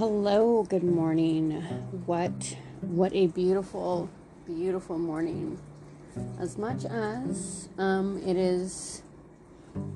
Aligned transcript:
Hello, 0.00 0.62
good 0.62 0.82
morning. 0.82 1.60
What 2.06 2.56
what 2.80 3.12
a 3.12 3.26
beautiful, 3.26 4.08
beautiful 4.46 4.96
morning. 4.98 5.58
As 6.38 6.56
much 6.56 6.86
as 6.86 7.68
um, 7.76 8.16
it 8.26 8.34
is 8.34 9.02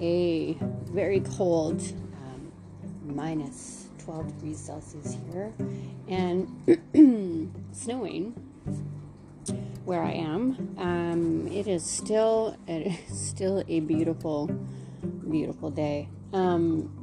a 0.00 0.56
very 0.90 1.20
cold, 1.20 1.82
um, 1.82 2.50
minus 3.04 3.88
12 3.98 4.28
degrees 4.28 4.58
Celsius 4.58 5.18
here, 5.30 5.52
and 6.08 7.52
snowing 7.72 8.32
where 9.84 10.02
I 10.02 10.12
am, 10.12 10.76
um, 10.78 11.46
it 11.48 11.68
is 11.68 11.84
still 11.84 12.56
it 12.66 12.86
is 12.86 13.20
still 13.20 13.62
a 13.68 13.80
beautiful, 13.80 14.46
beautiful 15.28 15.70
day. 15.70 16.08
Um, 16.32 16.99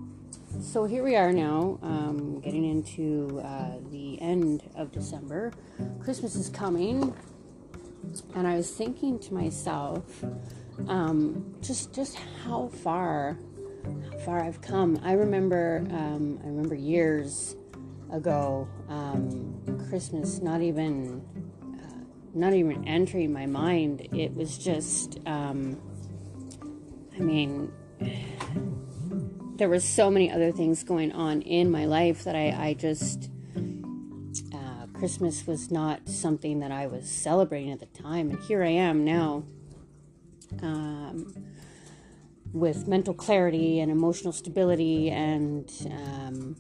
so 0.60 0.86
here 0.86 1.04
we 1.04 1.16
are 1.16 1.32
now, 1.32 1.78
um, 1.82 2.40
getting 2.40 2.66
into 2.66 3.42
uh, 3.44 3.78
the 3.92 4.20
end 4.22 4.64
of 4.76 4.92
December. 4.92 5.52
Christmas 6.00 6.36
is 6.36 6.50
coming, 6.50 7.14
and 8.36 8.48
I 8.48 8.56
was 8.56 8.72
thinking 8.72 9.20
to 9.20 9.34
myself, 9.34 10.24
um, 10.88 11.56
just 11.62 11.94
just 11.94 12.18
how 12.44 12.68
far, 12.68 13.38
how 14.12 14.18
far 14.20 14.44
I've 14.44 14.62
come. 14.62 15.00
I 15.04 15.14
remember, 15.14 15.86
um, 15.92 16.40
I 16.44 16.48
remember 16.48 16.76
years 16.76 17.56
ago, 18.12 18.68
um, 18.90 19.62
Christmas 19.90 20.42
not 20.42 20.62
even, 20.62 21.22
uh, 21.62 22.04
not 22.34 22.54
even 22.54 22.88
entering 22.88 23.32
my 23.32 23.46
mind. 23.46 24.08
It 24.12 24.34
was 24.34 24.58
just, 24.58 25.20
um, 25.26 25.80
I 27.16 27.20
mean 27.20 27.72
there 29.58 29.70
was 29.70 29.84
so 29.84 30.12
many 30.12 30.32
other 30.32 30.52
things 30.52 30.84
going 30.84 31.12
on 31.12 31.42
in 31.42 31.72
my 31.72 31.86
life 31.86 32.24
that 32.24 32.36
I, 32.36 32.50
I 32.50 32.74
just 32.76 33.30
uh, 34.54 34.86
Christmas 34.94 35.48
was 35.48 35.72
not 35.72 36.08
something 36.08 36.60
that 36.60 36.72
I 36.72 36.86
was 36.86 37.10
celebrating 37.10 37.72
at 37.72 37.80
the 37.80 37.88
time, 37.88 38.30
and 38.30 38.40
here 38.44 38.64
I 38.64 38.70
am 38.70 39.04
now 39.04 39.44
um, 40.62 41.46
with 42.54 42.88
mental 42.88 43.16
clarity 43.16 43.80
and 43.80 43.92
emotional 43.92 44.32
stability, 44.32 45.10
and 45.10 45.72
um, 45.92 46.56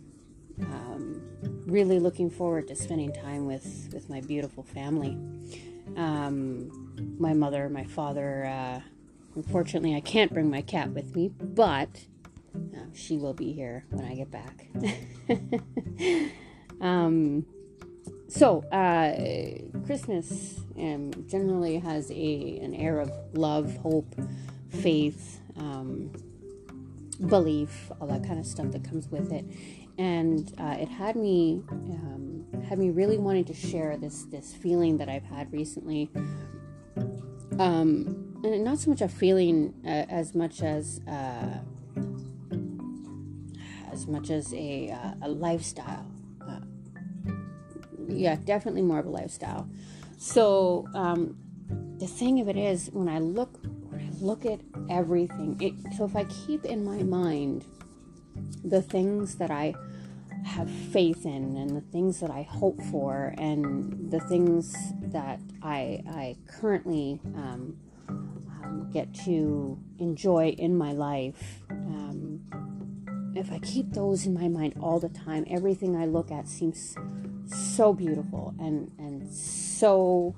um, 0.62 1.22
really 1.68 2.00
looking 2.00 2.32
forward 2.32 2.68
to 2.70 2.76
spending 2.76 3.14
time 3.14 3.46
with 3.46 3.92
with 3.94 4.10
my 4.10 4.22
beautiful 4.22 4.64
family. 4.64 5.18
Um, 5.96 7.16
my 7.20 7.34
mother, 7.34 7.70
my 7.70 7.84
father. 7.84 8.46
Uh, 8.46 8.82
unfortunately, 9.36 9.96
I 9.96 10.02
can't 10.02 10.34
bring 10.34 10.50
my 10.50 10.62
cat 10.62 10.90
with 10.90 11.16
me, 11.16 11.30
but 11.30 11.90
she 12.98 13.18
will 13.18 13.34
be 13.34 13.54
here 13.54 13.86
when 13.92 14.06
I 14.06 14.16
get 14.16 14.32
back. 14.32 14.68
um, 16.82 17.46
so, 18.28 18.62
uh, 18.72 19.86
Christmas 19.86 20.60
um, 20.78 21.12
generally 21.28 21.78
has 21.78 22.12
a 22.12 22.60
an 22.62 22.74
air 22.74 23.00
of 23.00 23.12
love, 23.34 23.78
hope, 23.78 24.16
faith, 24.70 25.40
um, 25.58 26.12
belief, 27.28 27.92
all 28.02 28.08
that 28.08 28.26
kind 28.26 28.40
of 28.40 28.46
stuff 28.46 28.72
that 28.72 28.84
comes 28.84 29.08
with 29.10 29.32
it, 29.32 29.46
and 29.98 30.54
uh, 30.58 30.76
it 30.80 30.90
had 30.90 31.16
me 31.16 31.64
um, 31.70 32.46
had 32.68 32.80
me 32.80 32.90
really 32.90 33.18
wanting 33.18 33.46
to 33.46 33.54
share 33.54 33.96
this 33.98 34.24
this 34.26 34.54
feeling 34.54 34.98
that 34.98 35.08
I've 35.08 35.26
had 35.26 35.52
recently. 35.54 36.10
Um, 37.60 38.28
and 38.44 38.64
not 38.64 38.78
so 38.78 38.92
much 38.92 39.02
a 39.02 39.08
feeling 39.08 39.74
uh, 39.84 40.06
as 40.10 40.36
much 40.36 40.62
as 40.62 41.02
uh, 41.08 41.60
as 43.98 44.08
much 44.08 44.30
as 44.30 44.54
a, 44.54 44.92
uh, 44.92 45.28
a 45.28 45.30
lifestyle. 45.30 46.06
Uh, 46.48 46.60
yeah, 48.08 48.36
definitely 48.36 48.84
more 48.84 49.00
of 49.00 49.06
a 49.06 49.10
lifestyle. 49.10 49.68
So 50.18 50.88
um, 50.94 51.38
the 51.98 52.08
thing 52.08 52.40
of 52.40 52.48
it 52.48 52.58
is, 52.58 52.90
when 52.94 53.10
I 53.10 53.20
look, 53.20 53.60
when 53.90 54.00
I 54.02 54.10
look 54.24 54.46
at 54.46 54.60
everything, 54.90 55.58
it, 55.60 55.74
so 55.96 56.06
if 56.06 56.16
I 56.16 56.26
keep 56.26 56.66
in 56.66 56.84
my 56.84 57.04
mind 57.04 57.66
the 58.64 58.82
things 58.82 59.36
that 59.36 59.52
I 59.52 59.74
have 60.46 60.70
faith 60.70 61.26
in 61.26 61.58
and 61.58 61.76
the 61.76 61.82
things 61.82 62.20
that 62.20 62.30
I 62.30 62.44
hope 62.44 62.80
for 62.92 63.34
and 63.38 64.12
the 64.12 64.20
things 64.22 64.76
that 65.12 65.40
I, 65.62 66.04
I 66.08 66.36
currently 66.48 67.20
um, 67.36 67.78
um, 68.08 68.90
get 68.94 69.14
to 69.26 69.78
enjoy 70.00 70.50
in 70.58 70.78
my 70.78 70.94
life, 70.94 71.64
if 73.38 73.52
I 73.52 73.60
keep 73.60 73.94
those 73.94 74.26
in 74.26 74.34
my 74.34 74.48
mind 74.48 74.74
all 74.82 75.00
the 75.00 75.10
time, 75.10 75.46
everything 75.50 75.96
I 75.96 76.06
look 76.06 76.32
at 76.32 76.48
seems 76.48 76.96
so 77.46 77.94
beautiful 77.94 78.54
and 78.60 78.92
and 78.98 79.32
so 79.32 80.36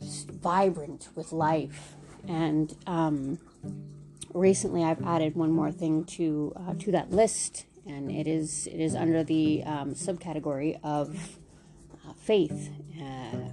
vibrant 0.00 1.08
with 1.14 1.32
life. 1.32 1.96
And 2.28 2.76
um, 2.86 3.38
recently, 4.34 4.84
I've 4.84 5.02
added 5.04 5.34
one 5.36 5.50
more 5.50 5.72
thing 5.72 6.04
to 6.16 6.52
uh, 6.56 6.74
to 6.74 6.92
that 6.92 7.10
list, 7.10 7.66
and 7.86 8.10
it 8.10 8.26
is 8.26 8.66
it 8.66 8.80
is 8.80 8.94
under 8.94 9.24
the 9.24 9.62
um, 9.64 9.94
subcategory 9.94 10.78
of 10.82 11.38
uh, 12.06 12.12
faith. 12.14 12.70
Uh, 13.00 13.50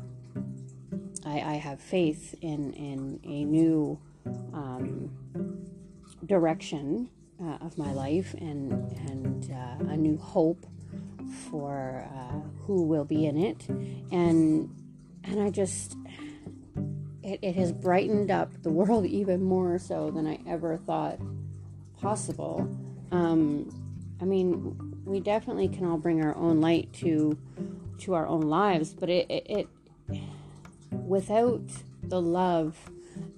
I, 1.25 1.39
I, 1.39 1.53
have 1.55 1.79
faith 1.79 2.35
in 2.41 2.73
in 2.73 3.19
a 3.23 3.45
new 3.45 3.97
um, 4.53 5.11
direction 6.25 7.09
uh, 7.41 7.57
of 7.61 7.77
my 7.77 7.91
life 7.91 8.33
and 8.35 8.71
and 9.09 9.51
uh, 9.51 9.91
a 9.91 9.97
new 9.97 10.17
hope 10.17 10.65
for 11.49 12.07
uh, 12.13 12.39
who 12.65 12.83
will 12.83 13.05
be 13.05 13.25
in 13.25 13.37
it. 13.37 13.67
And 14.11 14.69
and 15.23 15.41
I 15.41 15.49
just 15.49 15.95
it, 17.23 17.39
it 17.41 17.55
has 17.55 17.71
brightened 17.71 18.31
up 18.31 18.51
the 18.63 18.71
world 18.71 19.05
even 19.21 19.43
more 19.43 19.79
so 19.79 20.11
than 20.11 20.27
I 20.27 20.39
ever 20.47 20.77
thought 20.77 21.19
possible. 21.99 22.69
Um, 23.11 23.69
I 24.21 24.25
mean 24.25 24.95
we 25.05 25.19
definitely 25.19 25.67
can 25.67 25.85
all 25.85 25.97
bring 25.97 26.23
our 26.23 26.35
own 26.35 26.61
light 26.61 26.91
to 26.93 27.37
to 27.99 28.13
our 28.13 28.25
own 28.25 28.41
lives 28.41 28.93
but 28.93 29.09
it, 29.09 29.29
it, 29.29 29.45
it 29.47 29.67
without 30.91 31.61
the 32.03 32.21
love 32.21 32.77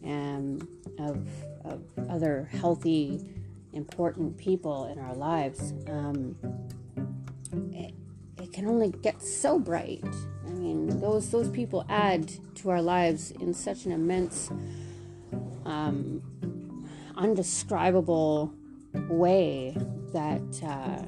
um, 0.06 0.68
of, 1.00 1.28
of 1.64 1.82
other 2.10 2.50
healthy 2.52 3.28
important 3.76 4.38
people 4.38 4.86
in 4.86 5.00
our 5.00 5.14
lives, 5.14 5.74
um, 5.88 6.36
it, 7.72 7.94
it 8.42 8.54
can 8.54 8.68
only 8.68 8.90
get 8.90 9.22
so 9.22 9.60
bright. 9.60 10.04
I 10.48 10.50
mean, 10.50 11.00
those 11.00 11.30
those 11.30 11.50
people 11.50 11.86
add 11.90 12.32
to 12.56 12.70
our 12.70 12.82
lives 12.82 13.32
in 13.32 13.54
such 13.54 13.86
an 13.86 13.92
immense, 13.92 14.50
um, 15.66 16.22
undescribable 17.16 18.54
way 19.10 19.76
that, 20.14 20.64
uh, 20.64 21.04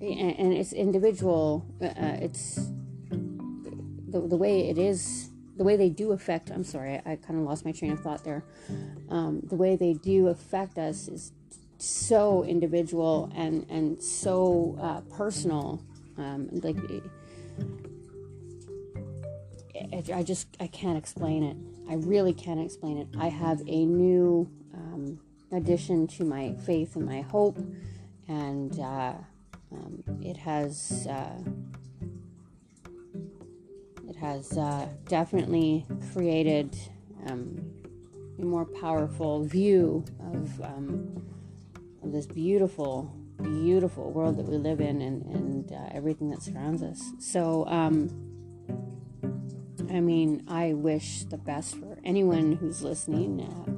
and, 0.00 0.38
and, 0.38 0.52
it's 0.52 0.74
individual. 0.74 1.64
Uh, 1.80 1.86
uh, 1.86 2.18
it's 2.20 2.70
the 3.10 4.20
the 4.20 4.36
way 4.36 4.68
it 4.68 4.78
is 4.78 5.30
the 5.56 5.64
way 5.64 5.76
they 5.76 5.88
do 5.88 6.12
affect 6.12 6.50
i'm 6.50 6.64
sorry 6.64 7.00
i, 7.06 7.12
I 7.12 7.16
kind 7.16 7.38
of 7.38 7.46
lost 7.46 7.64
my 7.64 7.72
train 7.72 7.92
of 7.92 8.00
thought 8.00 8.24
there 8.24 8.44
um, 9.08 9.40
the 9.42 9.56
way 9.56 9.76
they 9.76 9.94
do 9.94 10.28
affect 10.28 10.78
us 10.78 11.08
is 11.08 11.32
so 11.78 12.44
individual 12.44 13.30
and 13.34 13.66
and 13.70 14.02
so 14.02 14.76
uh, 14.80 15.00
personal. 15.14 15.82
Um, 16.18 16.48
like 16.50 16.76
it, 19.74 20.10
I 20.10 20.22
just 20.22 20.48
I 20.60 20.66
can't 20.66 20.98
explain 20.98 21.42
it. 21.42 21.56
I 21.88 21.94
really 21.94 22.32
can't 22.32 22.60
explain 22.60 22.98
it. 22.98 23.08
I 23.18 23.28
have 23.28 23.60
a 23.66 23.84
new 23.84 24.50
um, 24.74 25.20
addition 25.52 26.06
to 26.08 26.24
my 26.24 26.54
faith 26.64 26.96
and 26.96 27.06
my 27.06 27.20
hope, 27.20 27.58
and 28.28 28.78
uh, 28.80 29.12
um, 29.72 30.02
it 30.22 30.36
has 30.36 31.06
uh, 31.08 31.38
it 34.08 34.16
has 34.16 34.56
uh, 34.56 34.88
definitely 35.08 35.84
created 36.12 36.76
um, 37.26 37.60
a 38.38 38.44
more 38.44 38.64
powerful 38.64 39.44
view 39.44 40.04
of 40.32 40.60
um, 40.62 41.22
of 42.02 42.12
this 42.12 42.26
beautiful, 42.26 43.12
beautiful 43.42 44.10
world 44.12 44.36
that 44.38 44.46
we 44.46 44.56
live 44.56 44.80
in 44.80 45.00
and, 45.02 45.24
and 45.26 45.72
uh, 45.72 45.88
everything 45.92 46.30
that 46.30 46.42
surrounds 46.42 46.82
us. 46.82 47.02
So, 47.18 47.66
um, 47.66 48.10
I 49.90 50.00
mean, 50.00 50.44
I 50.48 50.72
wish 50.72 51.24
the 51.24 51.38
best 51.38 51.76
for 51.76 51.98
anyone 52.04 52.52
who's 52.52 52.82
listening. 52.82 53.40
Uh, 53.40 53.76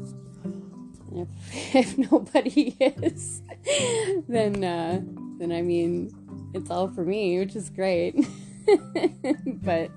if, 1.21 1.29
if 1.75 1.99
nobody 1.99 2.77
is, 2.81 3.43
then 4.29 4.65
uh, 4.65 5.01
then 5.39 5.53
I 5.53 5.63
mean, 5.63 6.11
it's 6.55 6.71
all 6.71 6.89
for 6.89 7.05
me, 7.05 7.39
which 7.39 7.57
is 7.57 7.71
great. 7.71 8.15
but 9.63 9.91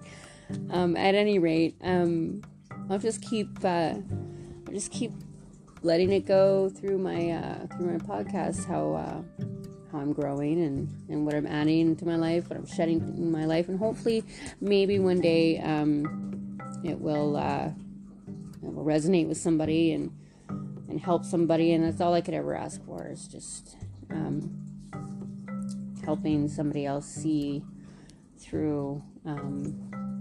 um, 0.69 0.95
at 0.95 1.15
any 1.15 1.39
rate, 1.39 1.75
um, 1.81 2.41
I'll 2.89 2.99
just 2.99 3.21
keep 3.21 3.47
uh, 3.63 3.95
I'll 4.67 4.73
just 4.73 4.91
keep 4.91 5.11
letting 5.83 6.11
it 6.11 6.25
go 6.25 6.69
through 6.69 6.97
my 6.97 7.31
uh, 7.31 7.67
through 7.67 7.91
my 7.91 7.97
podcast 7.97 8.65
how 8.65 8.93
uh, 8.93 9.45
how 9.91 9.99
I'm 9.99 10.13
growing 10.13 10.63
and, 10.63 10.89
and 11.09 11.25
what 11.25 11.35
I'm 11.35 11.47
adding 11.47 11.95
to 11.97 12.05
my 12.05 12.15
life, 12.15 12.49
what 12.49 12.57
I'm 12.57 12.65
shedding 12.65 12.99
in 12.99 13.31
my 13.31 13.45
life, 13.45 13.67
and 13.67 13.77
hopefully, 13.77 14.23
maybe 14.59 14.99
one 14.99 15.19
day 15.19 15.59
um, 15.59 16.59
it 16.83 16.99
will 16.99 17.35
uh, 17.35 17.69
it 18.63 18.73
will 18.73 18.85
resonate 18.85 19.27
with 19.27 19.37
somebody 19.37 19.93
and 19.93 20.11
and 20.89 20.99
help 20.99 21.25
somebody. 21.25 21.73
And 21.73 21.83
that's 21.83 22.01
all 22.01 22.13
I 22.13 22.21
could 22.21 22.33
ever 22.33 22.55
ask 22.55 22.83
for 22.85 23.07
is 23.07 23.27
just 23.27 23.77
um, 24.09 24.61
helping 26.03 26.47
somebody 26.47 26.85
else 26.85 27.05
see 27.05 27.63
through 28.37 29.01
um, 29.25 30.20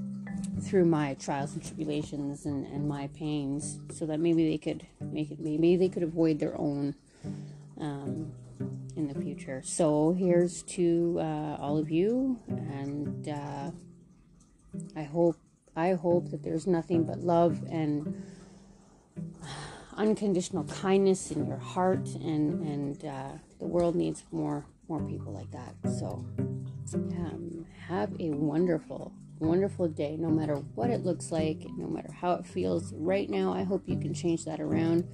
through 0.61 0.85
my 0.85 1.15
trials 1.15 1.55
and 1.55 1.65
tribulations 1.65 2.47
and, 2.47 2.67
and 2.67 2.89
my 2.89 3.09
pains 3.09 3.81
so 3.91 4.07
that 4.07 4.21
maybe 4.21 4.49
they 4.49 4.59
could 4.59 4.87
make 5.01 5.31
it 5.31 5.41
maybe 5.41 5.77
they 5.77 5.89
could 5.89 6.03
avoid 6.03 6.39
their 6.39 6.59
own 6.59 6.95
um, 7.81 8.33
in 8.97 9.09
the 9.09 9.21
future. 9.21 9.63
So 9.65 10.13
here's 10.13 10.63
to 10.65 11.19
uh, 11.21 11.57
all 11.59 11.79
of 11.79 11.91
you 11.91 12.39
and 12.49 13.29
uh, 13.29 13.71
i 14.95 15.03
hope 15.03 15.37
i 15.75 15.93
hope 15.95 16.31
that 16.31 16.45
there's 16.45 16.65
nothing 16.67 17.03
but 17.03 17.19
love 17.19 17.61
and 17.69 18.23
unconditional 19.97 20.63
kindness 20.65 21.33
in 21.33 21.45
your 21.47 21.59
heart 21.59 22.07
and 22.15 22.61
and 22.63 23.05
uh, 23.05 23.33
the 23.59 23.67
world 23.67 23.95
needs 23.95 24.25
more 24.31 24.65
more 24.91 25.01
people 25.03 25.33
like 25.33 25.51
that. 25.53 25.75
So 25.99 26.25
um, 26.95 27.65
have 27.87 28.11
a 28.19 28.31
wonderful 28.31 29.13
wonderful 29.41 29.89
day, 29.89 30.17
no 30.17 30.29
matter 30.29 30.57
what 30.75 30.91
it 30.91 31.05
looks 31.05 31.33
like, 31.33 31.67
no 31.77 31.87
matter 31.87 32.13
how 32.13 32.33
it 32.35 32.47
feels 32.47 32.93
right 32.95 33.29
now. 33.29 33.53
I 33.53 33.63
hope 33.63 33.83
you 33.87 33.99
can 33.99 34.15
change 34.15 34.45
that 34.45 34.61
around 34.61 35.09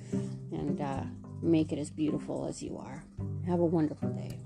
and 0.53 0.81
uh, 0.81 1.03
make 1.43 1.73
it 1.73 1.79
as 1.79 1.91
beautiful 1.91 2.47
as 2.47 2.63
you 2.63 2.77
are. 2.77 3.05
Have 3.47 3.61
a 3.61 3.65
wonderful 3.65 4.09
day. 4.11 4.39